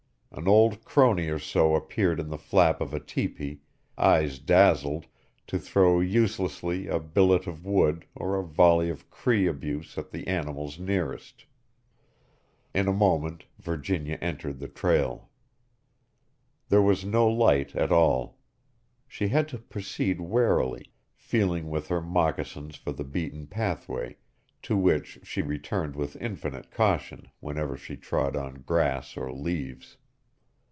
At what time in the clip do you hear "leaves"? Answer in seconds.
29.33-29.97